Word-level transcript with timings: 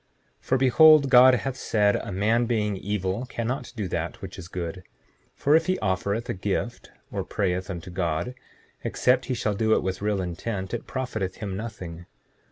7:6 0.41 0.45
For 0.47 0.57
behold, 0.57 1.09
God 1.11 1.35
hath 1.35 1.55
said 1.55 1.95
a 1.97 2.11
man 2.11 2.47
being 2.47 2.75
evil 2.75 3.27
cannot 3.27 3.71
do 3.75 3.87
that 3.89 4.19
which 4.19 4.39
is 4.39 4.47
good; 4.47 4.81
for 5.35 5.55
if 5.55 5.67
he 5.67 5.77
offereth 5.77 6.27
a 6.27 6.33
gift, 6.33 6.89
or 7.11 7.23
prayeth 7.23 7.69
unto 7.69 7.91
God, 7.91 8.33
except 8.83 9.25
he 9.25 9.35
shall 9.35 9.53
do 9.53 9.75
it 9.75 9.83
with 9.83 10.01
real 10.01 10.19
intent 10.19 10.73
it 10.73 10.87
profiteth 10.87 11.35
him 11.35 11.55
nothing. 11.55 12.07